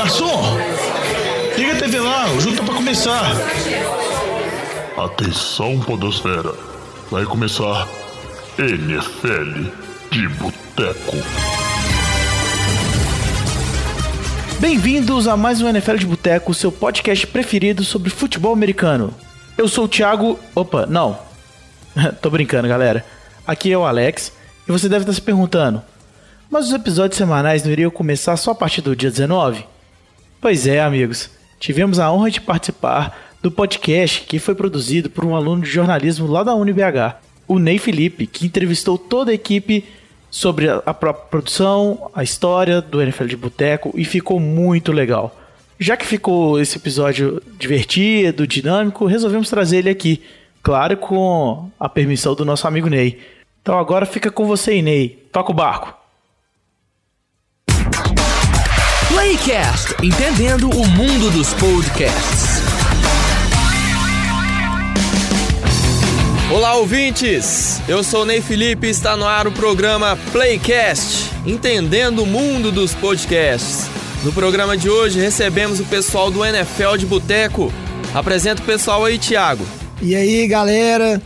[0.00, 0.56] garçom!
[1.58, 3.32] Liga a TV lá, o jogo tá pra começar.
[4.96, 6.54] Atenção, Podosfera.
[7.10, 7.86] Vai começar
[8.58, 9.68] NFL
[10.10, 11.16] de Boteco.
[14.58, 19.12] Bem-vindos a mais um NFL de Boteco, seu podcast preferido sobre futebol americano.
[19.58, 20.40] Eu sou o Thiago.
[20.54, 21.18] Opa, não.
[22.22, 23.04] Tô brincando, galera.
[23.46, 24.32] Aqui é o Alex
[24.66, 25.82] e você deve estar se perguntando:
[26.48, 29.66] mas os episódios semanais não iriam começar só a partir do dia 19?
[30.40, 31.28] Pois é, amigos.
[31.58, 36.26] Tivemos a honra de participar do podcast que foi produzido por um aluno de jornalismo
[36.26, 37.16] lá da UniBH,
[37.46, 39.84] o Ney Felipe, que entrevistou toda a equipe
[40.30, 45.38] sobre a própria produção, a história do NFL de Boteco e ficou muito legal.
[45.78, 50.22] Já que ficou esse episódio divertido, dinâmico, resolvemos trazer ele aqui,
[50.62, 53.18] claro, com a permissão do nosso amigo Ney.
[53.60, 55.22] Então agora fica com você, Ney.
[55.30, 55.99] Toca o barco.
[59.20, 62.62] Playcast, entendendo o mundo dos podcasts.
[66.50, 67.82] Olá, ouvintes!
[67.86, 72.94] Eu sou Ney Felipe e está no ar o programa Playcast, entendendo o mundo dos
[72.94, 73.90] podcasts.
[74.24, 77.70] No programa de hoje recebemos o pessoal do NFL de Boteco.
[78.14, 79.66] Apresenta o pessoal aí, Thiago.
[80.00, 81.20] E aí, galera?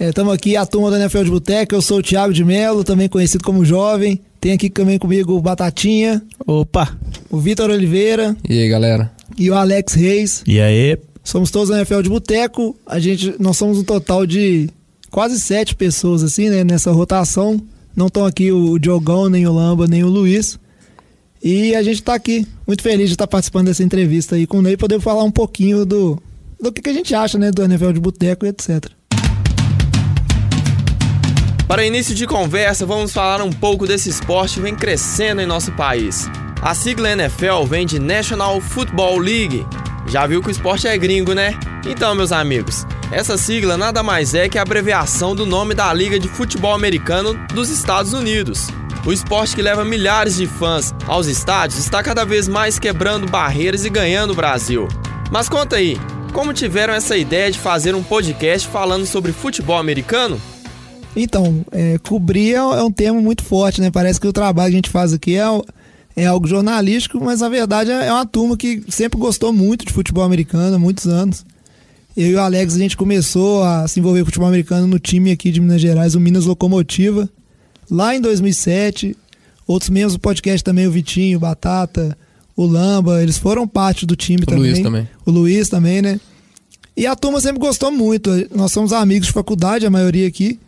[0.00, 1.76] Estamos é, aqui, a turma do NFL de Boteco.
[1.76, 4.20] Eu sou o Thiago de Melo, também conhecido como Jovem.
[4.40, 6.22] Tem aqui também comigo o Batatinha.
[6.46, 6.96] Opa!
[7.30, 8.36] O Vitor Oliveira.
[8.48, 9.12] E aí, galera?
[9.36, 10.42] E o Alex Reis.
[10.46, 10.98] E aí?
[11.24, 12.76] Somos todos da NFL de Boteco.
[12.86, 14.70] A gente, nós somos um total de
[15.10, 17.60] quase sete pessoas, assim, né, nessa rotação.
[17.96, 20.58] Não estão aqui o Diogão, nem o Lamba, nem o Luiz.
[21.42, 24.62] E a gente está aqui, muito feliz de estar participando dessa entrevista aí com o
[24.62, 26.20] Ney, poder falar um pouquinho do,
[26.60, 28.90] do que, que a gente acha, né, do NFL de Boteco e etc.
[31.66, 35.72] Para início de conversa, vamos falar um pouco desse esporte que vem crescendo em nosso
[35.72, 36.30] país.
[36.62, 39.66] A sigla NFL vem de National Football League,
[40.06, 41.58] já viu que o esporte é gringo, né?
[41.84, 46.20] Então, meus amigos, essa sigla nada mais é que a abreviação do nome da Liga
[46.20, 48.68] de Futebol Americano dos Estados Unidos.
[49.04, 53.84] O esporte que leva milhares de fãs aos estádios está cada vez mais quebrando barreiras
[53.84, 54.86] e ganhando o Brasil.
[55.32, 56.00] Mas conta aí,
[56.32, 60.40] como tiveram essa ideia de fazer um podcast falando sobre futebol americano?
[61.16, 63.90] Então, é, cobrir é, é um termo muito forte, né?
[63.90, 65.44] Parece que o trabalho que a gente faz aqui é,
[66.14, 70.22] é algo jornalístico, mas na verdade é uma turma que sempre gostou muito de futebol
[70.22, 71.44] americano há muitos anos.
[72.16, 75.30] Eu e o Alex, a gente começou a se envolver com futebol americano no time
[75.30, 77.28] aqui de Minas Gerais, o Minas Locomotiva,
[77.90, 79.16] lá em 2007.
[79.66, 82.16] Outros membros do podcast também, o Vitinho, o Batata,
[82.56, 84.62] o Lamba, eles foram parte do time o também.
[84.62, 85.08] O Luiz também.
[85.26, 86.20] O Luiz também, né?
[86.96, 88.30] E a turma sempre gostou muito.
[88.54, 90.58] Nós somos amigos de faculdade, a maioria aqui.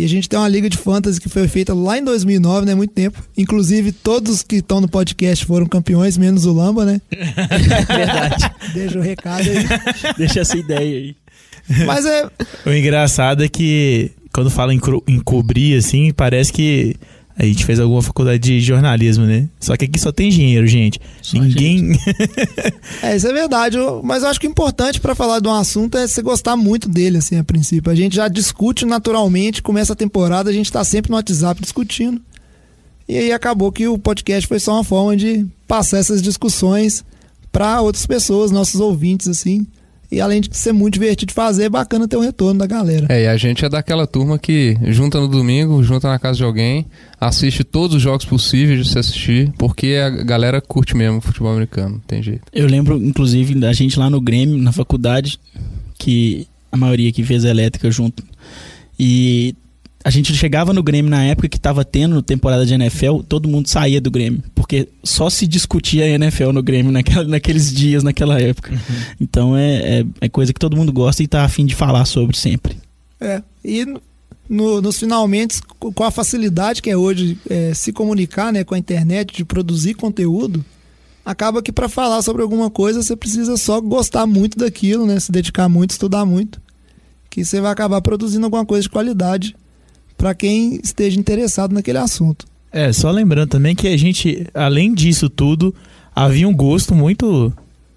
[0.00, 2.74] E a gente tem uma liga de fantasy que foi feita lá em 2009, né?
[2.74, 3.22] Muito tempo.
[3.36, 7.02] Inclusive, todos que estão no podcast foram campeões, menos o Lamba, né?
[7.86, 8.50] Verdade.
[8.72, 9.66] Deixa o recado aí.
[10.16, 11.16] Deixa essa ideia aí.
[11.84, 12.26] Mas é.
[12.64, 16.96] O engraçado é que quando fala em, em cobrir, assim, parece que
[17.40, 19.48] a gente fez alguma faculdade de jornalismo, né?
[19.58, 21.00] Só que aqui só tem dinheiro, gente.
[21.22, 21.94] Só Ninguém.
[21.94, 22.00] Gente.
[23.02, 23.78] é, isso é verdade.
[24.04, 26.86] Mas eu acho que o importante para falar de um assunto é você gostar muito
[26.86, 27.90] dele, assim, a princípio.
[27.90, 32.20] A gente já discute naturalmente, começa a temporada, a gente tá sempre no WhatsApp discutindo.
[33.08, 37.02] E aí acabou que o podcast foi só uma forma de passar essas discussões
[37.50, 39.66] para outras pessoas, nossos ouvintes, assim.
[40.10, 42.66] E além de ser muito divertido de fazer, é bacana ter o um retorno da
[42.66, 43.06] galera.
[43.08, 46.44] É, e a gente é daquela turma que junta no domingo, junta na casa de
[46.44, 46.86] alguém,
[47.20, 52.02] assiste todos os jogos possíveis de se assistir, porque a galera curte mesmo futebol americano,
[52.08, 52.42] tem jeito.
[52.52, 55.38] Eu lembro, inclusive, da gente lá no Grêmio, na faculdade,
[55.96, 58.24] que a maioria que fez elétrica junto.
[58.98, 59.54] E
[60.02, 63.68] a gente chegava no Grêmio na época que estava tendo temporada de NFL, todo mundo
[63.68, 68.40] saía do Grêmio, porque só se discutia a NFL no Grêmio naquela, naqueles dias, naquela
[68.40, 68.72] época.
[68.72, 68.78] Uhum.
[69.20, 72.36] Então é, é, é, coisa que todo mundo gosta e está afim de falar sobre
[72.36, 72.78] sempre.
[73.20, 73.84] É, e
[74.48, 78.78] no, nos finalmente, com a facilidade que é hoje é, se comunicar né, com a
[78.78, 80.64] internet, de produzir conteúdo,
[81.26, 85.30] acaba que para falar sobre alguma coisa você precisa só gostar muito daquilo, né, se
[85.30, 86.58] dedicar muito, estudar muito,
[87.28, 89.54] que você vai acabar produzindo alguma coisa de qualidade
[90.20, 92.44] para quem esteja interessado naquele assunto.
[92.70, 95.74] É, só lembrando também que a gente, além disso tudo,
[96.14, 97.50] havia um gosto muito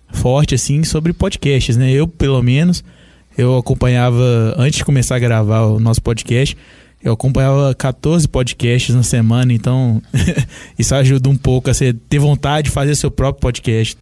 [0.09, 1.91] forte assim sobre podcasts, né?
[1.91, 2.81] Eu, pelo menos,
[3.37, 6.55] eu acompanhava antes de começar a gravar o nosso podcast,
[7.03, 10.01] eu acompanhava 14 podcasts na semana, então
[10.79, 13.97] isso ajuda um pouco a você ter vontade de fazer seu próprio podcast.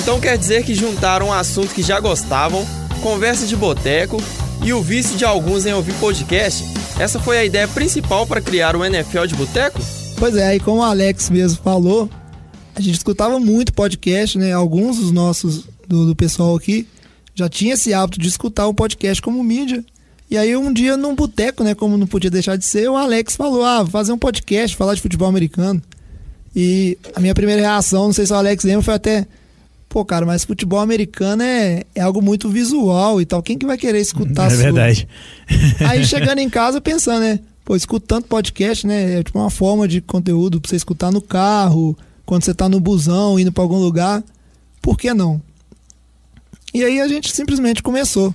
[0.00, 2.66] Então quer dizer que juntaram um assunto que já gostavam,
[3.02, 4.16] conversa de boteco
[4.66, 6.64] e o vício de alguns em ouvir podcast,
[6.98, 9.80] essa foi a ideia principal para criar o NFL de Boteco?
[10.18, 12.10] Pois é, aí como o Alex mesmo falou,
[12.74, 14.52] a gente escutava muito podcast, né?
[14.52, 16.84] Alguns dos nossos, do, do pessoal aqui,
[17.32, 19.84] já tinha esse hábito de escutar o podcast como mídia.
[20.28, 23.36] E aí um dia num boteco, né, como não podia deixar de ser, o Alex
[23.36, 25.80] falou: "Ah, fazer um podcast, falar de futebol americano".
[26.56, 29.28] E a minha primeira reação, não sei se o Alex lembra, foi até
[29.96, 33.42] Pô, cara, mas futebol americano é, é algo muito visual e tal.
[33.42, 34.52] Quem que vai querer escutar?
[34.52, 35.08] É verdade.
[35.88, 37.40] Aí chegando em casa pensando, né?
[37.64, 39.20] Pô, escutando podcast, né?
[39.20, 41.96] É tipo uma forma de conteúdo pra você escutar no carro,
[42.26, 44.22] quando você tá no busão, indo para algum lugar.
[44.82, 45.40] Por que não?
[46.74, 48.34] E aí a gente simplesmente começou.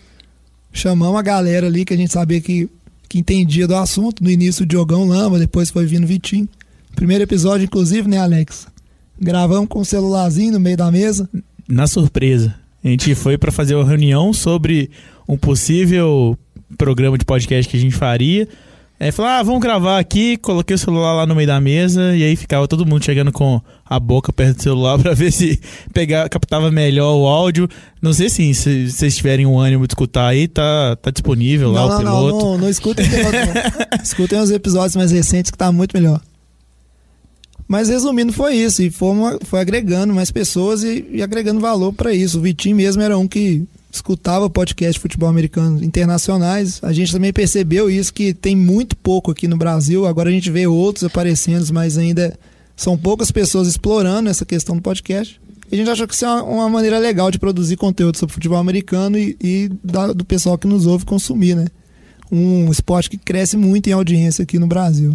[0.73, 2.67] Chamamos a galera ali que a gente sabia que,
[3.07, 4.23] que entendia do assunto.
[4.23, 6.49] No início o Diogão Lama, depois foi vindo o Vitinho.
[6.95, 8.65] Primeiro episódio, inclusive, né, Alex?
[9.23, 11.29] Gravamos com o celularzinho no meio da mesa.
[11.71, 12.53] Na surpresa.
[12.83, 14.91] A gente foi para fazer uma reunião sobre
[15.27, 16.37] um possível
[16.77, 18.47] programa de podcast que a gente faria.
[18.99, 20.37] Aí falou, ah, vamos gravar aqui.
[20.37, 23.59] Coloquei o celular lá no meio da mesa e aí ficava todo mundo chegando com
[23.83, 25.59] a boca perto do celular para ver se
[25.93, 27.67] pegar, captava melhor o áudio.
[28.01, 31.87] Não sei sim, se vocês tiverem um ânimo de escutar aí, tá, tá disponível não,
[31.87, 32.45] lá não, o piloto.
[32.45, 33.05] Não, não, não escutem,
[34.03, 36.21] escutem os episódios mais recentes que tá muito melhor.
[37.71, 38.83] Mas resumindo, foi isso.
[38.83, 42.37] E uma, foi agregando mais pessoas e, e agregando valor para isso.
[42.37, 46.81] O Vitinho mesmo era um que escutava podcast de futebol americano internacionais.
[46.83, 50.05] A gente também percebeu isso, que tem muito pouco aqui no Brasil.
[50.05, 52.37] Agora a gente vê outros aparecendo, mas ainda
[52.75, 55.39] são poucas pessoas explorando essa questão do podcast.
[55.71, 58.33] E a gente achou que isso é uma, uma maneira legal de produzir conteúdo sobre
[58.33, 61.67] futebol americano e, e da, do pessoal que nos ouve consumir, né?
[62.29, 65.13] Um esporte que cresce muito em audiência aqui no Brasil.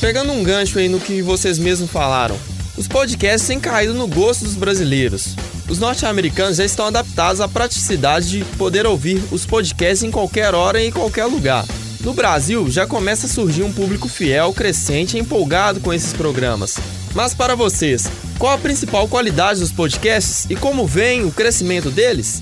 [0.00, 2.36] Pegando um gancho aí no que vocês mesmos falaram,
[2.76, 5.34] os podcasts têm caído no gosto dos brasileiros.
[5.68, 10.80] Os norte-americanos já estão adaptados à praticidade de poder ouvir os podcasts em qualquer hora
[10.80, 11.64] e em qualquer lugar.
[12.00, 16.78] No Brasil, já começa a surgir um público fiel, crescente e empolgado com esses programas.
[17.12, 18.08] Mas para vocês,
[18.38, 22.40] qual a principal qualidade dos podcasts e como vem o crescimento deles?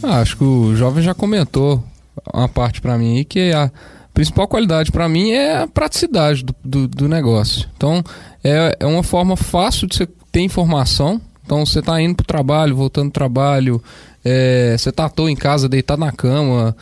[0.00, 1.82] Ah, acho que o jovem já comentou
[2.32, 3.72] uma parte para mim aí que a
[4.12, 7.68] principal qualidade para mim é a praticidade do, do, do negócio.
[7.76, 8.02] Então,
[8.44, 11.20] é, é uma forma fácil de você ter informação.
[11.44, 13.82] Então, você está indo para o trabalho, voltando do trabalho,
[14.24, 16.76] é, você está à toa em casa, deitado na cama.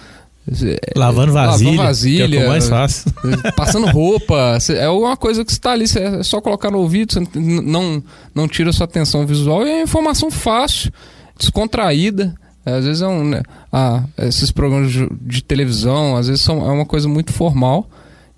[0.96, 3.04] Lavando vasilha, lavando vasilha que é que eu mais faço.
[3.56, 4.58] Passando roupa.
[4.76, 8.02] É uma coisa que está ali, é só colocar no ouvido, você não,
[8.34, 9.66] não tira sua atenção visual.
[9.66, 10.92] E é informação fácil,
[11.38, 12.34] descontraída.
[12.64, 13.24] Às vezes é um.
[13.24, 13.42] Né,
[13.72, 17.88] ah, esses programas de, de, televisão, às vezes são, é uma coisa muito formal.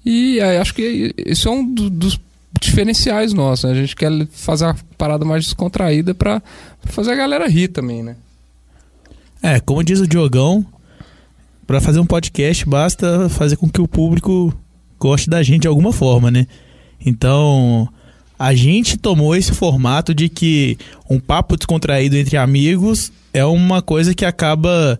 [0.04, 2.18] E aí, acho que isso é um do, dos
[2.60, 3.64] diferenciais nossos.
[3.64, 3.72] Né?
[3.72, 6.42] A gente quer fazer uma parada mais descontraída para
[6.84, 8.16] fazer a galera rir também, né?
[9.42, 10.64] É, como diz o Diogão,
[11.66, 14.54] para fazer um podcast basta fazer com que o público
[15.00, 16.46] goste da gente de alguma forma, né?
[17.04, 17.88] Então,
[18.42, 20.76] a gente tomou esse formato de que
[21.08, 24.98] um papo descontraído entre amigos é uma coisa que acaba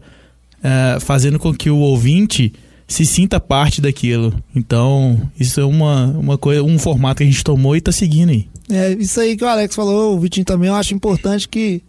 [0.63, 2.53] é, fazendo com que o ouvinte
[2.87, 4.33] se sinta parte daquilo.
[4.55, 8.31] Então, isso é uma, uma coisa, um formato que a gente tomou e está seguindo
[8.31, 8.47] aí.
[8.71, 11.83] É, isso aí que o Alex falou, o Vitinho também, eu acho importante que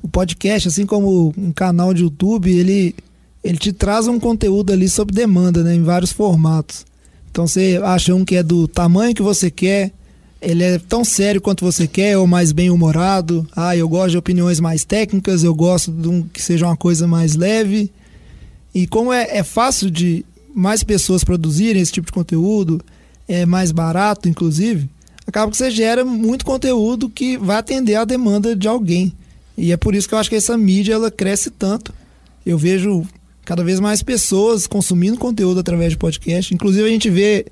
[0.00, 2.94] o podcast, assim como um canal de YouTube, ele,
[3.42, 6.86] ele te traz um conteúdo ali sob demanda, né, em vários formatos.
[7.28, 9.90] Então você acha um que é do tamanho que você quer,
[10.42, 13.46] ele é tão sério quanto você quer ou mais bem humorado.
[13.54, 17.06] Ah, eu gosto de opiniões mais técnicas, eu gosto de um que seja uma coisa
[17.06, 17.90] mais leve.
[18.74, 22.80] E como é, é fácil de mais pessoas produzirem esse tipo de conteúdo,
[23.28, 24.90] é mais barato, inclusive,
[25.26, 29.12] acaba que você gera muito conteúdo que vai atender à demanda de alguém.
[29.56, 31.94] E é por isso que eu acho que essa mídia ela cresce tanto.
[32.44, 33.06] Eu vejo
[33.44, 36.52] cada vez mais pessoas consumindo conteúdo através de podcast.
[36.52, 37.46] Inclusive a gente vê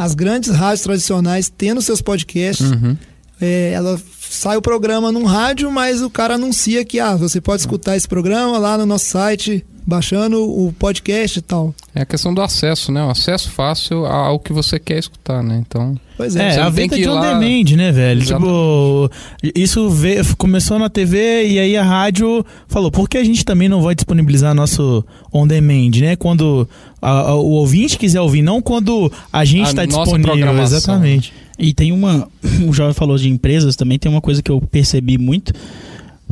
[0.00, 2.70] as grandes rádios tradicionais tendo seus podcasts.
[2.70, 2.96] Uhum.
[3.38, 4.00] É, ela
[4.30, 8.06] sai o programa num rádio, mas o cara anuncia que ah, você pode escutar esse
[8.06, 11.74] programa lá no nosso site, baixando o podcast e tal.
[11.92, 13.02] É a questão do acesso, né?
[13.02, 15.60] O acesso fácil ao que você quer escutar, né?
[15.66, 15.98] Então.
[16.16, 17.32] Pois é, é a venda de on lá...
[17.34, 18.24] demand, né, velho?
[18.24, 19.10] Tipo,
[19.52, 23.68] isso veio, começou na TV e aí a rádio falou, por que a gente também
[23.68, 26.14] não vai disponibilizar nosso on demand, né?
[26.14, 26.68] Quando
[27.02, 30.62] a, a, o ouvinte quiser ouvir, não quando a gente está disponível.
[30.62, 31.32] Exatamente.
[31.60, 32.28] E tem uma.
[32.66, 35.52] O jovem falou de empresas também, tem uma coisa que eu percebi muito,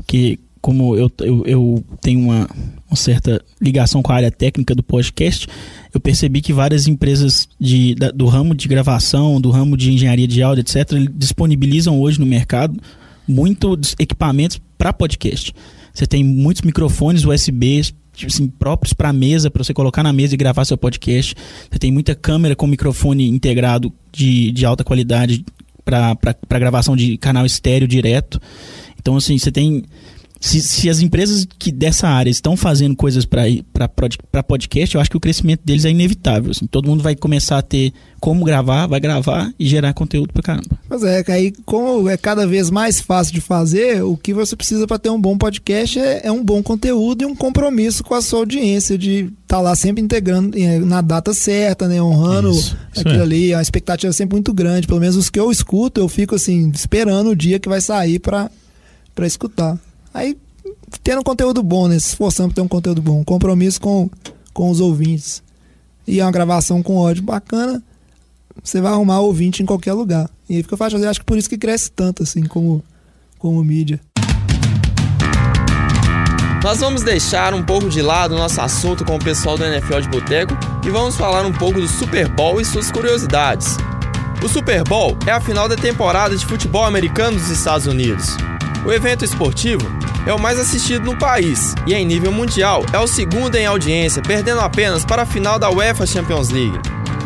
[0.07, 2.49] que como eu, eu, eu tenho uma,
[2.88, 5.47] uma, certa ligação com a área técnica do podcast,
[5.95, 10.26] eu percebi que várias empresas de, da, do ramo de gravação, do ramo de engenharia
[10.26, 12.78] de áudio, etc., disponibilizam hoje no mercado
[13.26, 15.54] muitos equipamentos para podcast.
[15.92, 17.83] Você tem muitos microfones USB
[18.18, 21.37] tipo assim, próprios para mesa, para você colocar na mesa e gravar seu podcast.
[21.71, 25.45] Você tem muita câmera com microfone integrado de, de alta qualidade
[25.88, 28.40] para gravação de canal estéreo direto.
[28.99, 29.85] Então, assim, você tem
[30.40, 35.16] se, se as empresas que dessa área estão fazendo coisas para podcast, eu acho que
[35.16, 36.52] o crescimento deles é inevitável.
[36.52, 36.66] Assim.
[36.66, 40.78] Todo mundo vai começar a ter como gravar, vai gravar e gerar conteúdo para caramba.
[40.88, 44.87] Pois é, aí como é cada vez mais fácil de fazer, o que você precisa
[44.87, 48.23] para ter um bom podcast é, é, um bom conteúdo e um compromisso com a
[48.23, 52.76] sua audiência, de estar tá lá sempre integrando é, na data certa, né, honrando isso,
[52.92, 53.23] isso aquilo é.
[53.23, 53.54] ali.
[53.54, 54.87] A expectativa é sempre muito grande.
[54.87, 58.18] Pelo menos os que eu escuto, eu fico assim, esperando o dia que vai sair
[58.18, 58.50] para
[59.26, 59.78] escutar.
[60.12, 60.37] Aí,
[61.03, 61.99] tendo um conteúdo bom, né?
[61.99, 63.21] Se esforçando pra ter um conteúdo bom.
[63.21, 64.11] Um compromisso com,
[64.53, 65.43] com os ouvintes.
[66.07, 67.83] E é uma gravação com ódio bacana,
[68.65, 70.29] você vai arrumar ouvinte em qualquer lugar.
[70.49, 71.09] E aí fica fácil fazer.
[71.09, 72.83] Acho que por isso que cresce tanto, assim, como,
[73.38, 74.00] como mídia.
[76.65, 80.00] Nós vamos deixar um pouco de lado o nosso assunto com o pessoal do NFL
[80.00, 83.77] de Boteco e vamos falar um pouco do Super Bowl e suas curiosidades.
[84.43, 88.37] O Super Bowl é a final da temporada de futebol americano dos Estados Unidos.
[88.85, 89.82] O evento esportivo
[90.26, 94.23] é o mais assistido no país e, em nível mundial, é o segundo em audiência,
[94.23, 96.78] perdendo apenas para a final da UEFA Champions League.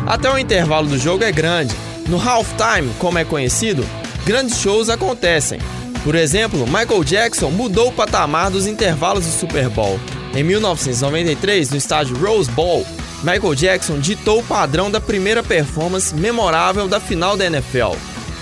[0.05, 1.75] Até o intervalo do jogo é grande.
[2.07, 3.85] No halftime, como é conhecido,
[4.25, 5.59] grandes shows acontecem.
[6.03, 9.99] Por exemplo, Michael Jackson mudou o patamar dos intervalos do Super Bowl.
[10.35, 12.85] Em 1993, no estádio Rose Bowl,
[13.23, 17.93] Michael Jackson ditou o padrão da primeira performance memorável da final da NFL.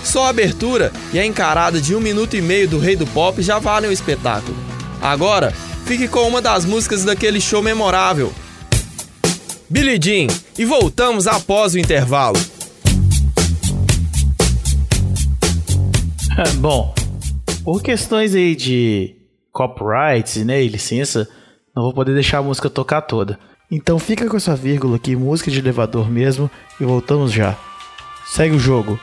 [0.04, 3.40] Só a abertura e a encarada de um minuto e meio do Rei do Pop
[3.40, 4.56] já valem o espetáculo.
[5.00, 5.52] Agora,
[5.86, 8.32] fique com uma das músicas daquele show memorável.
[9.68, 10.26] Billy Jean,
[10.58, 12.38] e voltamos após o intervalo.
[16.58, 16.94] Bom,
[17.64, 19.16] por questões aí de
[19.50, 21.28] copyright né, e licença,
[21.74, 23.38] não vou poder deixar a música tocar toda.
[23.70, 27.56] Então fica com essa vírgula aqui, música de elevador mesmo, e voltamos já.
[28.26, 29.00] Segue o jogo.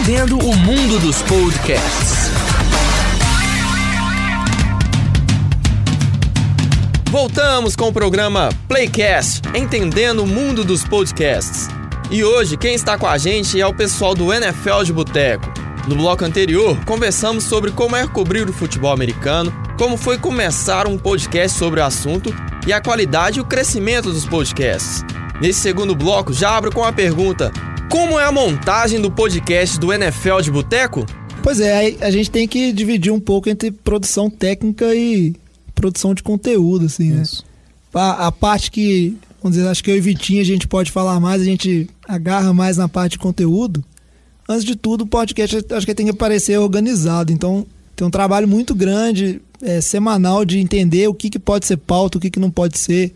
[0.00, 2.30] Entendendo o mundo dos podcasts.
[7.10, 11.68] Voltamos com o programa Playcast, entendendo o mundo dos podcasts.
[12.10, 15.52] E hoje quem está com a gente é o pessoal do NFL de Boteco.
[15.86, 20.96] No bloco anterior, conversamos sobre como é cobrir o futebol americano, como foi começar um
[20.96, 22.34] podcast sobre o assunto
[22.66, 25.04] e a qualidade e o crescimento dos podcasts.
[25.42, 27.52] Nesse segundo bloco, já abro com a pergunta:
[27.90, 31.04] como é a montagem do podcast do NFL de Boteco?
[31.42, 35.34] Pois é, a gente tem que dividir um pouco entre produção técnica e
[35.74, 37.24] produção de conteúdo, assim, né?
[37.92, 41.18] A, a, parte que, vamos dizer, acho que eu e Vitinho a gente pode falar
[41.18, 43.84] mais, a gente agarra mais na parte de conteúdo.
[44.48, 47.32] Antes de tudo, o podcast acho que tem que parecer organizado.
[47.32, 47.66] Então,
[47.96, 52.18] tem um trabalho muito grande, é, semanal, de entender o que, que pode ser pauta,
[52.18, 53.12] o que, que não pode ser.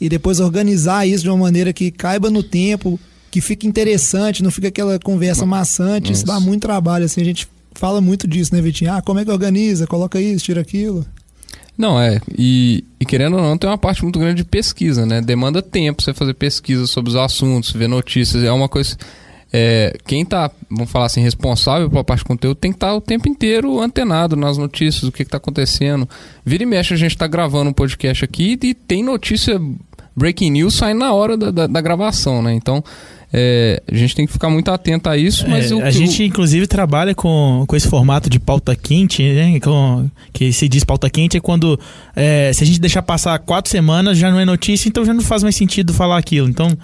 [0.00, 2.98] E depois organizar isso de uma maneira que caiba no tempo,
[3.30, 6.12] que fica interessante, não fica aquela conversa maçante.
[6.12, 8.92] Isso dá muito trabalho, assim, a gente fala muito disso, né, Vitinho?
[8.92, 9.86] Ah, como é que organiza?
[9.86, 11.04] Coloca isso, tira aquilo.
[11.76, 12.20] Não, é.
[12.36, 15.20] E, e, querendo ou não, tem uma parte muito grande de pesquisa, né?
[15.20, 18.42] Demanda tempo você fazer pesquisa sobre os assuntos, ver notícias.
[18.42, 18.96] É uma coisa.
[19.52, 22.94] É, quem tá, vamos falar assim, responsável pela parte de conteúdo tem que estar tá
[22.94, 26.08] o tempo inteiro antenado nas notícias, o que está acontecendo.
[26.44, 29.60] Vira e mexe, a gente está gravando um podcast aqui e tem notícia
[30.16, 32.54] breaking news saindo na hora da, da, da gravação, né?
[32.54, 32.82] Então
[33.32, 36.66] é, a gente tem que ficar muito atento a isso, mas é, a gente inclusive
[36.66, 39.60] trabalha com, com esse formato de pauta quente, né?
[39.60, 41.78] Com, que se diz pauta quente é quando
[42.14, 45.22] é, se a gente deixar passar quatro semanas já não é notícia, então já não
[45.22, 46.48] faz mais sentido falar aquilo.
[46.48, 46.76] Então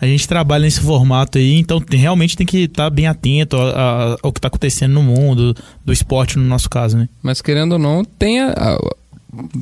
[0.00, 3.70] a gente trabalha nesse formato aí, então realmente tem que estar tá bem atento a,
[3.70, 7.08] a, ao que está acontecendo no mundo, do esporte no nosso caso, né?
[7.20, 8.78] Mas querendo ou não, tem a,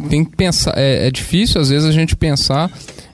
[0.08, 0.74] tem que pensar.
[0.76, 2.70] É, é, difícil às vezes a gente pensar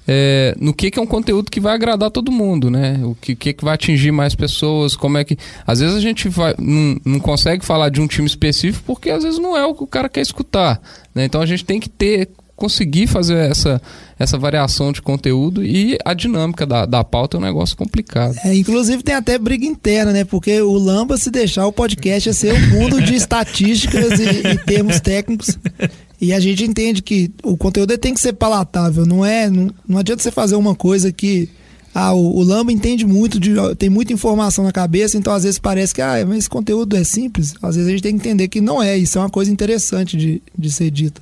[0.06, 3.00] é, no que, que é um conteúdo que vai agradar todo mundo, né?
[3.04, 5.36] O que, que, que vai atingir mais pessoas, como é que.
[5.66, 9.22] Às vezes a gente vai, não, não consegue falar de um time específico porque às
[9.22, 10.80] vezes não é o que o cara quer escutar.
[11.14, 11.24] Né?
[11.24, 12.28] Então a gente tem que ter
[12.62, 13.82] conseguir fazer essa,
[14.16, 18.36] essa variação de conteúdo e a dinâmica da, da pauta é um negócio complicado.
[18.44, 20.24] É, inclusive tem até briga interna, né?
[20.24, 24.58] Porque o Lamba, se deixar o podcast, é ser um mundo de estatísticas e, e
[24.58, 25.58] termos técnicos.
[26.22, 29.50] E a gente entende que o conteúdo tem que ser palatável, não é?
[29.50, 31.48] Não, não adianta você fazer uma coisa que.
[31.92, 35.58] Ah, o, o Lamba entende muito, de, tem muita informação na cabeça, então às vezes
[35.58, 37.54] parece que ah, mas esse conteúdo é simples.
[37.60, 40.16] Às vezes a gente tem que entender que não é, isso é uma coisa interessante
[40.16, 41.20] de, de ser dita.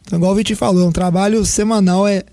[0.00, 2.24] Então, igual o Vitinho falou, um trabalho semanal é,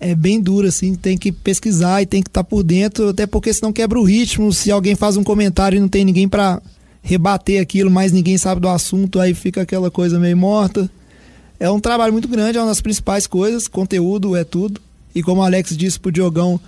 [0.00, 3.26] é bem duro, assim, tem que pesquisar e tem que estar tá por dentro, até
[3.26, 4.50] porque senão quebra o ritmo.
[4.50, 6.60] Se alguém faz um comentário e não tem ninguém para
[7.02, 10.90] rebater aquilo, mas ninguém sabe do assunto, aí fica aquela coisa meio morta.
[11.64, 14.78] É um trabalho muito grande, é uma das principais coisas, conteúdo é tudo.
[15.14, 16.60] E como o Alex disse pro Diogão,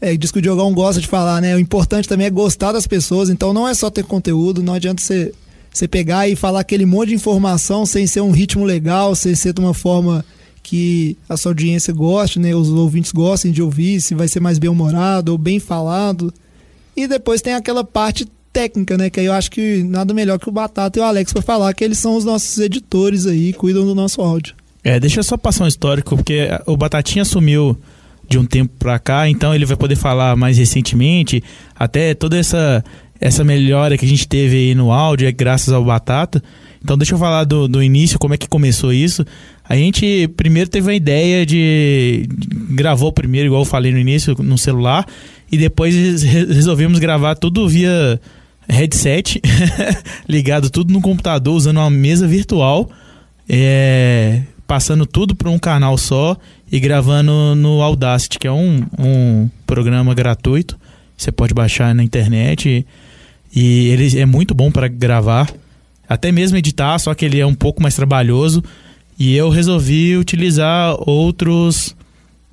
[0.00, 1.56] é, diz que o Diogão gosta de falar, né?
[1.56, 5.02] O importante também é gostar das pessoas, então não é só ter conteúdo, não adianta
[5.02, 5.34] você,
[5.72, 9.52] você pegar e falar aquele monte de informação sem ser um ritmo legal, sem ser
[9.52, 10.24] de uma forma
[10.62, 12.54] que a sua audiência goste, né?
[12.54, 16.32] Os ouvintes gostem de ouvir, se vai ser mais bem-humorado ou bem falado.
[16.96, 19.10] E depois tem aquela parte técnica, né?
[19.10, 21.74] Que aí eu acho que nada melhor que o Batata e o Alex para falar
[21.74, 24.54] que eles são os nossos editores aí, cuidam do nosso áudio.
[24.84, 27.76] É, deixa eu só passar um histórico, porque o Batatinha assumiu
[28.28, 31.42] de um tempo pra cá, então ele vai poder falar mais recentemente,
[31.74, 32.82] até toda essa
[33.20, 36.42] essa melhora que a gente teve aí no áudio é graças ao Batata.
[36.82, 39.24] Então deixa eu falar do, do início, como é que começou isso.
[39.66, 42.28] A gente primeiro teve a ideia de.
[42.70, 45.06] Gravou primeiro, igual eu falei no início, no celular.
[45.50, 48.20] E depois resolvemos gravar tudo via
[48.68, 49.40] headset,
[50.28, 52.90] ligado tudo no computador, usando uma mesa virtual.
[53.48, 56.36] É, passando tudo para um canal só
[56.70, 60.78] e gravando no Audacity, que é um, um programa gratuito.
[61.16, 62.84] Você pode baixar na internet.
[63.54, 65.52] E, e ele é muito bom para gravar.
[66.08, 68.62] Até mesmo editar, só que ele é um pouco mais trabalhoso.
[69.18, 71.94] E eu resolvi utilizar outros,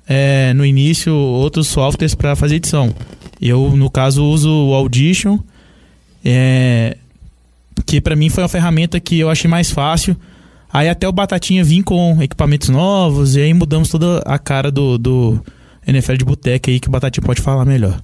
[0.06, 2.94] é, no início, outros softwares para fazer edição.
[3.40, 5.38] Eu, no caso, uso o Audition,
[6.24, 6.96] é,
[7.86, 10.16] que para mim foi uma ferramenta que eu achei mais fácil.
[10.72, 14.96] Aí até o Batatinha vir com equipamentos novos, e aí mudamos toda a cara do,
[14.96, 15.44] do
[15.86, 18.02] NFL de boteca aí, que o Batatinha pode falar melhor.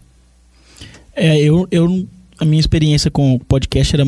[1.16, 2.06] É, eu, eu,
[2.38, 4.04] a minha experiência com o podcast era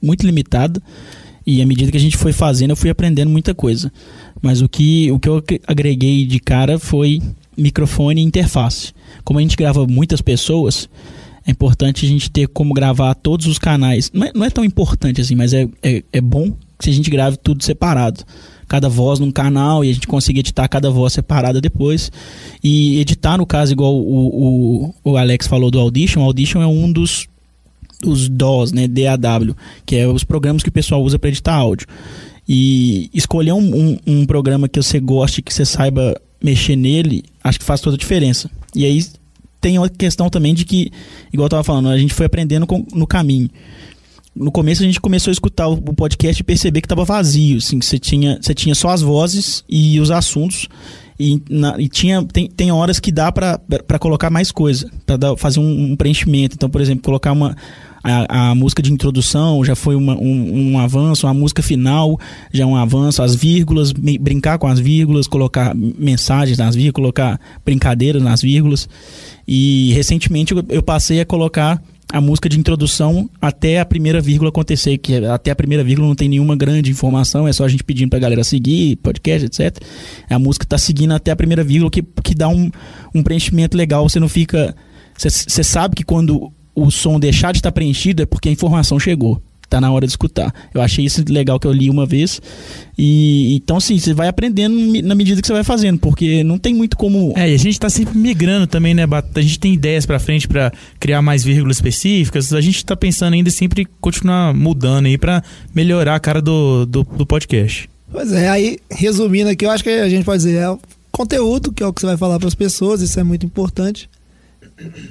[0.00, 0.82] muito limitada.
[1.44, 3.92] E à medida que a gente foi fazendo, eu fui aprendendo muita coisa.
[4.40, 7.20] Mas o que, o que eu agreguei de cara foi
[7.56, 8.92] microfone e interface.
[9.24, 10.88] Como a gente grava muitas pessoas,
[11.46, 14.10] é importante a gente ter como gravar todos os canais.
[14.12, 17.10] Não é, não é tão importante assim, mas é, é, é bom se a gente
[17.10, 18.24] grave tudo separado.
[18.68, 22.10] Cada voz num canal e a gente consiga editar cada voz separada depois.
[22.62, 26.66] E editar, no caso, igual o, o, o Alex falou do Audition, o Audition é
[26.66, 27.28] um dos
[28.04, 31.86] os DAWs, né, DAW, que é os programas que o pessoal usa para editar áudio.
[32.48, 37.60] E escolher um, um, um, programa que você goste, que você saiba mexer nele, acho
[37.60, 38.50] que faz toda a diferença.
[38.74, 39.04] E aí
[39.62, 40.90] tem uma questão também de que,
[41.32, 43.48] igual eu estava falando, a gente foi aprendendo com, no caminho.
[44.34, 47.58] No começo a gente começou a escutar o, o podcast e perceber que estava vazio,
[47.58, 50.66] assim, que você tinha, você tinha só as vozes e os assuntos.
[51.18, 55.60] E, na, e, tinha tem, tem horas que dá para colocar mais coisa, para fazer
[55.60, 56.56] um, um, preenchimento.
[56.56, 57.56] Então, por exemplo, colocar uma,
[58.02, 62.18] a, a música de introdução já foi uma, um, um, avanço, a música final
[62.52, 67.40] já é um avanço, as vírgulas, brincar com as vírgulas, colocar mensagens nas vírgulas, colocar
[67.64, 68.88] brincadeiras nas vírgulas.
[69.46, 71.80] E recentemente eu, passei a colocar
[72.12, 76.14] a música de introdução até a primeira vírgula acontecer, que até a primeira vírgula não
[76.14, 79.82] tem nenhuma grande informação, é só a gente pedindo pra galera seguir, podcast, etc.
[80.28, 82.70] A música tá seguindo até a primeira vírgula, que, que dá um,
[83.14, 84.74] um preenchimento legal, você não fica.
[85.16, 89.40] Você sabe que quando o som deixar de estar preenchido é porque a informação chegou.
[89.68, 90.52] Tá na hora de escutar.
[90.74, 92.42] Eu achei isso legal que eu li uma vez.
[92.98, 96.74] E então, assim, você vai aprendendo na medida que você vai fazendo, porque não tem
[96.74, 97.32] muito como.
[97.34, 99.04] É, e a gente tá sempre migrando também, né,
[99.34, 102.52] A gente tem ideias para frente para criar mais vírgulas específicas.
[102.52, 105.42] A gente tá pensando ainda sempre continuar mudando aí para
[105.74, 107.88] melhorar a cara do, do, do podcast.
[108.10, 110.76] Pois é, aí, resumindo aqui, eu acho que a gente pode dizer, é
[111.10, 114.06] conteúdo, que é o que você vai falar para as pessoas, isso é muito importante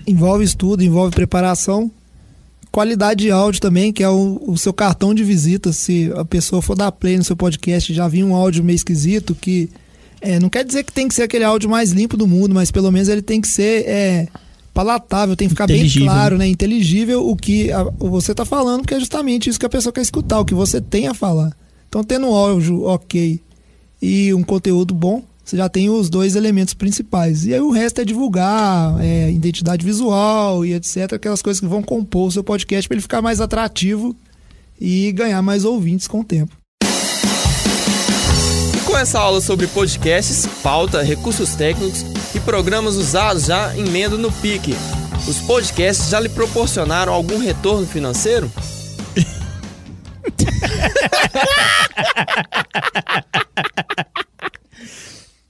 [0.07, 1.91] envolve estudo, envolve preparação,
[2.71, 5.73] qualidade de áudio também, que é o, o, seu cartão de visita.
[5.73, 9.35] Se a pessoa for dar play no seu podcast já vir um áudio meio esquisito,
[9.35, 9.69] que
[10.21, 12.71] é, não quer dizer que tem que ser aquele áudio mais limpo do mundo, mas
[12.71, 14.27] pelo menos ele tem que ser é,
[14.73, 16.47] palatável, tem que ficar bem claro, né?
[16.47, 20.01] Inteligível o que a, você está falando, que é justamente isso que a pessoa quer
[20.01, 21.51] escutar, o que você tem a falar.
[21.89, 23.41] Então, tendo um áudio ok
[24.01, 27.45] e um conteúdo bom, você já tem os dois elementos principais.
[27.45, 31.13] E aí o resto é divulgar, é, identidade visual e etc.
[31.13, 34.15] Aquelas coisas que vão compor o seu podcast para ele ficar mais atrativo
[34.79, 36.55] e ganhar mais ouvintes com o tempo.
[38.75, 44.31] E com essa aula sobre podcasts, pauta, recursos técnicos e programas usados já emendo no
[44.31, 44.75] pique.
[45.27, 48.51] Os podcasts já lhe proporcionaram algum retorno financeiro?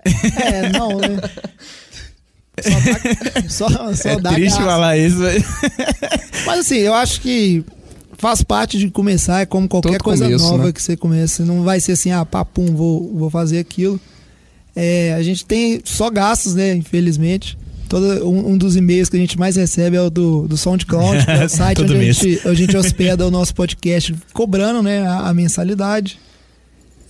[0.06, 1.18] É, não, né?
[3.50, 4.72] Só, dá, só, só é dá triste graça.
[4.72, 5.18] falar isso,
[6.46, 7.64] Mas assim, eu acho que
[8.18, 10.72] faz parte de começar, é como qualquer Todo coisa começo, nova né?
[10.72, 11.44] que você começa.
[11.44, 14.00] Não vai ser assim, ah, papum, vou, vou fazer aquilo.
[14.76, 16.74] É, a gente tem só gastos, né?
[16.76, 17.58] Infelizmente.
[17.90, 21.26] Todo, um, um dos e-mails que a gente mais recebe é o do, do SoundCloud,
[21.26, 25.06] que é o site onde a, gente, a gente hospeda o nosso podcast, cobrando né,
[25.06, 26.20] a, a mensalidade.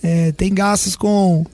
[0.02, 1.46] É, tem gastos com,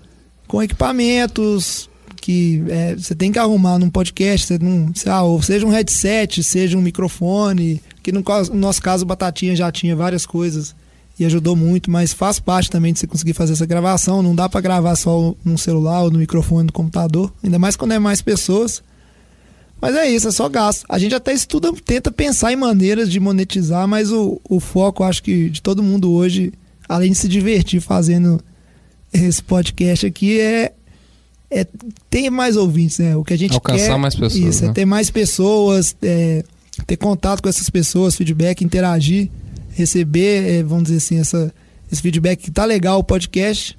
[0.48, 1.88] com equipamentos
[2.20, 5.70] que é, você tem que arrumar num podcast, você não, sei lá, ou seja um
[5.70, 10.74] headset, seja um microfone, que no, no nosso caso o Batatinha já tinha várias coisas
[11.18, 14.22] e ajudou muito, mas faz parte também de você conseguir fazer essa gravação.
[14.22, 17.92] Não dá pra gravar só no celular ou no microfone do computador, ainda mais quando
[17.92, 18.82] é mais pessoas.
[19.80, 20.84] Mas é isso, é só gasto.
[20.88, 25.22] A gente até estuda, tenta pensar em maneiras de monetizar, mas o, o foco, acho
[25.22, 26.52] que, de todo mundo hoje,
[26.88, 28.40] além de se divertir fazendo
[29.12, 30.72] esse podcast aqui, é,
[31.50, 31.66] é
[32.10, 33.16] ter mais ouvintes, né?
[33.16, 33.98] O que a gente Alcançar quer.
[33.98, 34.72] mais pessoas, Isso, é né?
[34.74, 36.44] ter mais pessoas, é,
[36.86, 39.30] ter contato com essas pessoas, feedback, interagir,
[39.70, 41.52] receber, é, vamos dizer assim, essa,
[41.90, 43.76] esse feedback que tá legal o podcast.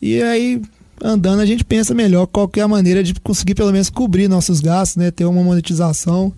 [0.00, 0.62] E aí,
[1.02, 4.28] andando, a gente pensa melhor qual que é a maneira de conseguir pelo menos cobrir
[4.28, 5.10] nossos gastos, né?
[5.10, 6.32] Ter uma monetização.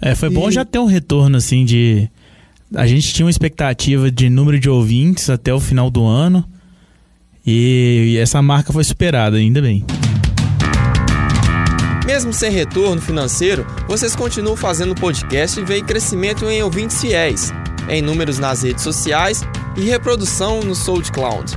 [0.00, 2.08] É, foi bom E- já ter um retorno assim de.
[2.74, 6.44] A gente tinha uma expectativa de número de ouvintes até o final do ano.
[7.46, 9.84] E, e essa marca foi superada, ainda bem.
[12.04, 17.52] Mesmo sem retorno financeiro, vocês continuam fazendo podcast e veem crescimento em ouvintes fiéis,
[17.88, 19.44] em números nas redes sociais
[19.76, 21.52] e reprodução no SoundCloud.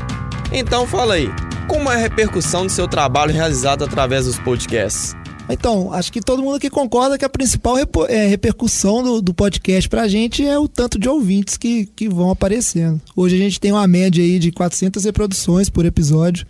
[0.52, 1.30] Então fala aí,
[1.68, 5.19] como é a repercussão do seu trabalho realizado através dos podcasts?
[5.50, 7.76] Então, acho que todo mundo aqui concorda que a principal
[8.08, 12.30] é, repercussão do, do podcast pra gente é o tanto de ouvintes que, que vão
[12.30, 13.02] aparecendo.
[13.16, 16.46] Hoje a gente tem uma média aí de 400 reproduções por episódio,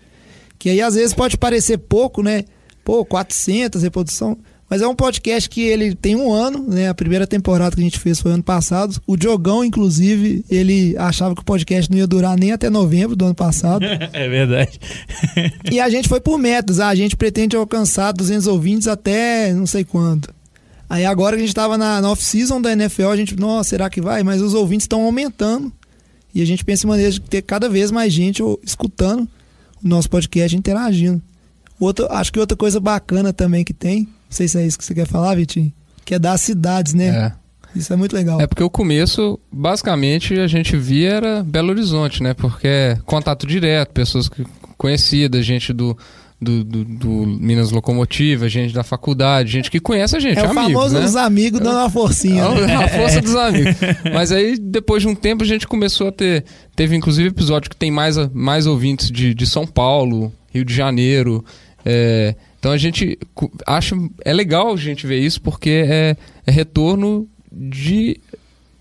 [0.57, 2.43] que aí às vezes pode parecer pouco, né?
[2.83, 4.37] Pô, 400 reprodução.
[4.69, 6.89] Mas é um podcast que ele tem um ano, né?
[6.89, 9.01] A primeira temporada que a gente fez foi ano passado.
[9.07, 13.25] O Diogão, inclusive, ele achava que o podcast não ia durar nem até novembro do
[13.25, 13.83] ano passado.
[14.13, 14.79] É verdade.
[15.71, 16.79] E a gente foi por metas.
[16.79, 20.29] Ah, a gente pretende alcançar 200 ouvintes até não sei quando.
[20.89, 23.89] Aí agora que a gente estava na, na off-season da NFL, a gente, nossa, será
[23.89, 24.23] que vai?
[24.23, 25.71] Mas os ouvintes estão aumentando.
[26.33, 29.27] E a gente pensa em maneiras de ter cada vez mais gente escutando
[29.83, 31.21] o nosso podcast interagindo.
[31.79, 34.85] Outra, acho que outra coisa bacana também que tem, não sei se é isso que
[34.85, 35.71] você quer falar, Vitinho,
[36.05, 37.07] que é das cidades, né?
[37.07, 37.31] É.
[37.75, 38.41] Isso é muito legal.
[38.41, 42.33] É porque o começo, basicamente, a gente via era Belo Horizonte, né?
[42.33, 44.43] Porque é contato direto, pessoas que,
[44.75, 45.95] conhecidas, gente do,
[46.41, 50.49] do, do- do Minas Locomotiva, gente da faculdade, gente que conhece a gente, é o
[50.49, 51.05] amigos, famoso né?
[51.05, 52.49] os amigos dando uma forcinha.
[52.57, 52.75] né?
[52.75, 53.75] A força dos amigos.
[54.13, 56.43] Mas aí, depois de um tempo, a gente começou a ter.
[56.75, 61.45] Teve inclusive episódio que tem mais, mais ouvintes de, de São Paulo, Rio de Janeiro.
[61.85, 63.17] é, então a gente
[63.65, 63.95] acha.
[64.23, 68.19] É legal a gente ver isso, porque é, é retorno de,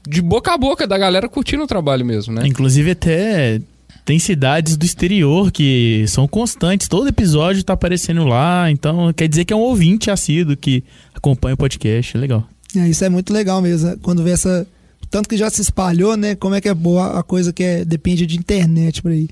[0.06, 2.46] de boca a boca da galera curtindo o trabalho mesmo, né?
[2.46, 3.60] Inclusive até
[4.04, 6.88] tem cidades do exterior que são constantes.
[6.88, 8.70] Todo episódio tá aparecendo lá.
[8.70, 10.82] Então quer dizer que é um ouvinte assíduo que
[11.14, 12.16] acompanha o podcast.
[12.16, 12.48] É legal.
[12.76, 13.90] É, isso é muito legal mesmo.
[13.90, 13.96] né?
[14.02, 14.66] Quando vê essa.
[15.08, 16.34] Tanto que já se espalhou, né?
[16.34, 19.28] Como é que é boa a coisa que é, depende de internet por aí.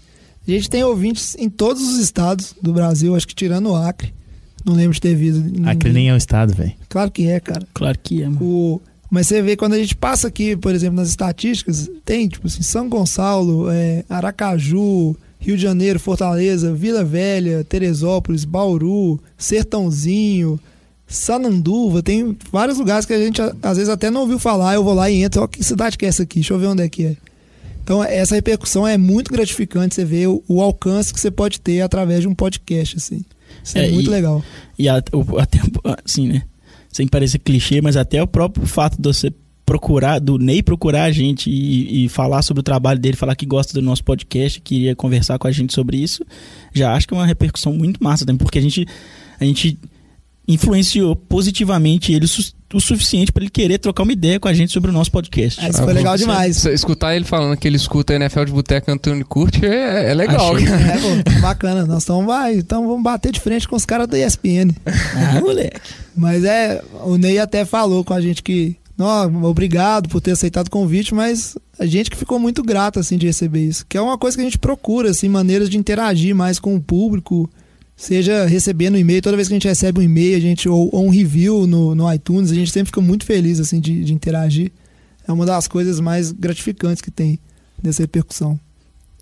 [0.47, 4.15] A gente tem ouvintes em todos os estados do Brasil, acho que tirando o Acre.
[4.67, 5.45] Não lembro de ter visto.
[5.65, 6.73] Aquele nem é o estado, velho.
[6.89, 7.65] Claro que é, cara.
[7.73, 8.45] Claro que é, mano.
[8.45, 8.81] O...
[9.09, 12.63] Mas você vê, quando a gente passa aqui, por exemplo, nas estatísticas, tem, tipo assim,
[12.63, 20.59] São Gonçalo, é, Aracaju, Rio de Janeiro, Fortaleza, Vila Velha, Teresópolis, Bauru, Sertãozinho,
[21.07, 24.93] Sananduva, tem vários lugares que a gente às vezes até não ouviu falar, eu vou
[24.93, 26.41] lá e entro, ó, que cidade que é essa aqui?
[26.41, 27.17] Deixa eu ver onde é que é.
[27.85, 31.81] Então, essa repercussão é muito gratificante, você vê o, o alcance que você pode ter
[31.83, 33.25] através de um podcast, assim.
[33.67, 34.43] Isso é, É, muito e- legal.
[34.79, 35.59] E a- o- até,
[36.05, 36.43] assim, né?
[36.91, 39.31] Sem parecer clichê, mas até o próprio fato de você
[39.67, 43.45] procurar, do Ney procurar a gente e, e falar sobre o trabalho dele, falar que
[43.45, 46.25] gosta do nosso podcast, queria conversar com a gente sobre isso,
[46.73, 48.87] já acho que é uma repercussão muito massa também, porque a gente,
[49.41, 49.77] a gente
[50.49, 54.53] influenciou positivamente ele o su- o suficiente para ele querer trocar uma ideia com a
[54.53, 55.61] gente sobre o nosso podcast.
[55.65, 56.57] Ah, isso foi legal demais.
[56.57, 60.57] Você Escutar ele falando que ele escuta NFL de Boteca Antônio Curte é, é legal.
[60.59, 60.63] É,
[61.33, 61.87] pô, bacana.
[61.87, 64.73] Nós estamos vai, então vamos bater de frente com os caras da ESPN.
[64.85, 65.81] Ah, moleque.
[66.17, 70.67] Mas é, o Ney até falou com a gente que, não, obrigado por ter aceitado
[70.67, 74.01] o convite, mas a gente que ficou muito grato assim de receber isso, que é
[74.01, 77.49] uma coisa que a gente procura assim, maneiras de interagir mais com o público,
[77.97, 81.07] seja recebendo e-mail, toda vez que a gente recebe um e-mail, a gente ou, ou
[81.07, 84.71] um review no, no iTunes, a gente sempre fica muito feliz assim de, de interagir.
[85.27, 87.39] É uma das coisas mais gratificantes que tem
[87.83, 88.59] dessa repercussão.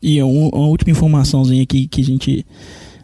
[0.02, 2.44] E um- uma última informaçãozinha aqui que a gente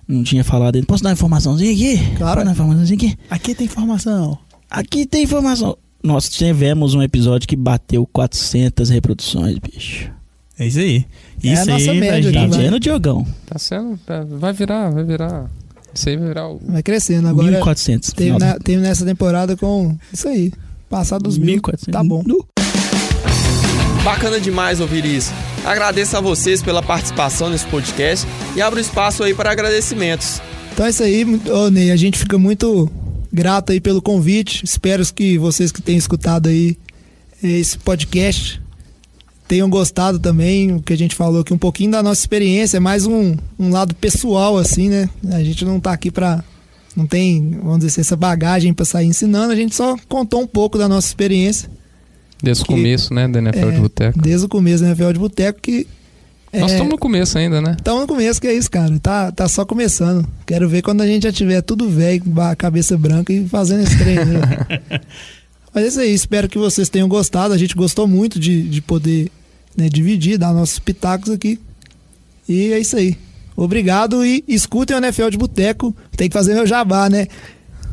[0.07, 0.87] não tinha falado ainda.
[0.87, 1.97] Posso dar uma informaçãozinha aqui?
[2.17, 2.19] Claro.
[2.19, 3.17] Posso dar uma informaçãozinha aqui?
[3.31, 4.39] Aqui tem informação.
[4.69, 5.79] Aqui tem informação.
[6.03, 10.11] Nós tivemos um episódio que bateu 400 reproduções, bicho.
[10.59, 11.07] É isso aí.
[11.43, 12.51] É a Isso nossa aí média Tá gente.
[12.51, 12.63] vai.
[12.65, 13.27] vendo, Diogão?
[13.47, 13.97] Tá sendo.
[14.05, 15.51] tá- vai virar, vai virar.
[15.95, 16.61] Isso aí vai virar o...
[16.65, 17.29] Vai crescendo.
[17.29, 18.13] Agora 1.400.
[18.13, 18.39] teve, final.
[18.39, 20.53] na, teve nessa temporada com isso aí.
[20.89, 21.61] Passar dos mil.
[21.61, 21.93] 1.400.
[21.93, 22.23] Tá bom.
[24.05, 25.33] Bacana demais ouvir isso.
[25.65, 28.27] Agradeço a vocês pela participação nesse podcast
[28.57, 30.41] e abro espaço aí para agradecimentos.
[30.73, 31.91] Então é isso aí, ô Ney.
[31.91, 32.91] A gente fica muito
[33.33, 34.65] grato aí pelo convite.
[34.65, 36.77] Espero que vocês que tenham escutado aí
[37.43, 38.61] esse podcast
[39.51, 40.77] tenham gostado também.
[40.77, 43.71] O que a gente falou aqui, um pouquinho da nossa experiência, é mais um, um
[43.71, 45.11] lado pessoal, assim, né?
[45.33, 46.45] A gente não tá aqui pra.
[46.97, 49.53] Não tem, vamos dizer assim, essa bagagem pra sair ensinando.
[49.53, 51.69] A gente só contou um pouco da nossa experiência.
[52.41, 54.23] Desde o começo, né, da NFL É, de Boteco.
[54.23, 55.87] Desde o começo da NFL de Boteco, que.
[56.53, 57.75] Nós é, estamos no começo ainda, né?
[57.77, 58.97] Estamos no começo, que é isso, cara.
[59.01, 60.27] Tá, tá só começando.
[60.47, 63.83] Quero ver quando a gente já tiver tudo velho, com a cabeça branca e fazendo
[63.83, 64.25] esse treino.
[64.27, 65.01] né?
[65.75, 67.53] Mas é isso aí, espero que vocês tenham gostado.
[67.53, 69.31] A gente gostou muito de, de poder
[69.77, 71.59] né, dividir, dar nossos pitacos aqui.
[72.49, 73.17] E é isso aí.
[73.57, 75.95] Obrigado e escutem o NFL de Boteco.
[76.17, 77.27] Tem que fazer meu jabá, né?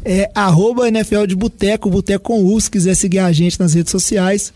[0.05, 3.91] É arroba NFL de Boteco, Boteco com U, se quiser seguir a gente nas redes
[3.91, 4.53] sociais.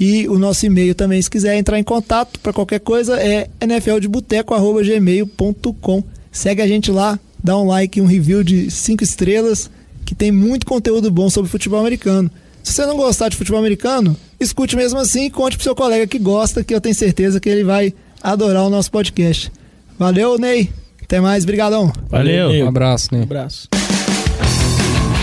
[0.00, 6.04] E o nosso e-mail também, se quiser entrar em contato para qualquer coisa, é nfldeboteco.gmail.com.
[6.30, 9.68] Segue a gente lá, dá um like, um review de 5 estrelas,
[10.04, 12.30] que tem muito conteúdo bom sobre futebol americano.
[12.62, 16.06] Se você não gostar de futebol americano, escute mesmo assim e conte pro seu colega
[16.06, 19.50] que gosta, que eu tenho certeza que ele vai adorar o nosso podcast.
[19.98, 20.70] Valeu, Ney.
[21.02, 21.92] Até mais, brigadão.
[22.08, 22.50] Valeu.
[22.50, 23.20] Um abraço, né?
[23.20, 23.68] Um abraço.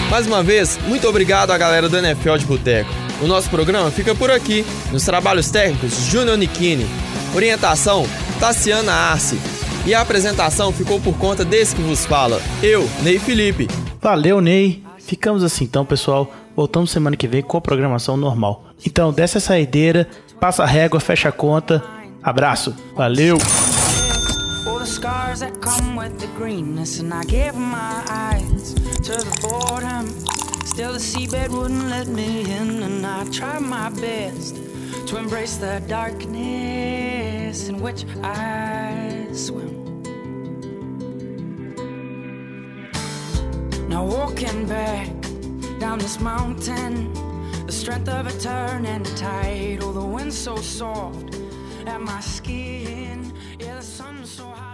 [0.10, 2.90] Mais uma vez, muito obrigado à galera do NFL de Boteco.
[3.22, 4.66] O nosso programa fica por aqui.
[4.92, 6.86] Nos trabalhos técnicos, Júnior Nikini.
[7.36, 8.06] Orientação,
[8.40, 9.38] Tassiana Arce.
[9.86, 13.68] E a apresentação ficou por conta desse que vos fala, eu, Ney Felipe.
[14.02, 14.84] Valeu, Ney.
[14.98, 16.34] Ficamos assim então, pessoal.
[16.56, 18.64] Voltamos semana que vem com a programação normal.
[18.86, 20.08] Então, desce a saideira,
[20.40, 21.84] passa a régua, fecha a conta.
[22.24, 22.74] Abraço.
[22.96, 23.38] Valeu.
[30.76, 34.58] Still, the seabed wouldn't let me in, and I tried my best
[35.08, 39.86] to embrace the darkness in which I swim.
[43.88, 45.25] Now, walking back
[45.80, 47.14] down this mountain,
[47.66, 51.36] the strength of a turning tide, oh, the wind so soft
[51.86, 53.34] at my skin.
[53.60, 54.65] Yeah, the sun's so my